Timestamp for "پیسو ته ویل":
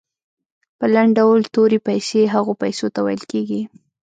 2.61-3.23